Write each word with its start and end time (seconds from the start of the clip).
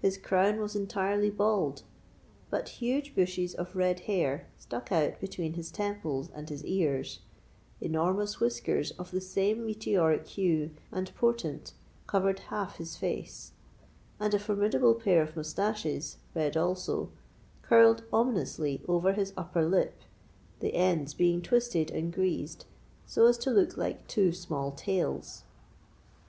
His 0.00 0.18
crown 0.18 0.58
was 0.58 0.74
entirely 0.74 1.30
bald; 1.30 1.84
but 2.50 2.68
huge 2.80 3.14
bushes 3.14 3.54
of 3.54 3.76
red 3.76 4.00
hair 4.10 4.48
stuck 4.58 4.90
out 4.90 5.20
between 5.20 5.52
his 5.52 5.70
temples 5.70 6.28
and 6.34 6.48
his 6.50 6.64
ears—enormous 6.64 8.40
whiskers 8.40 8.90
of 8.98 9.12
the 9.12 9.20
same 9.20 9.64
meteoric 9.64 10.26
hue 10.26 10.70
and 10.90 11.14
portent 11.14 11.74
covered 12.08 12.40
half 12.50 12.78
his 12.78 12.96
face—and 12.96 14.34
a 14.34 14.40
formidable 14.40 14.96
pair 14.96 15.22
of 15.22 15.36
moustaches, 15.36 16.16
red 16.34 16.56
also, 16.56 17.12
curled 17.62 18.02
ominously 18.12 18.82
over 18.88 19.12
his 19.12 19.32
upper 19.36 19.64
lip, 19.64 20.00
the 20.58 20.74
ends 20.74 21.14
being 21.14 21.40
twisted 21.40 21.92
and 21.92 22.12
greased 22.12 22.66
so 23.06 23.24
as 23.26 23.38
to 23.38 23.52
look 23.52 23.76
like 23.76 24.08
two 24.08 24.32
small 24.32 24.72
tails. 24.72 25.44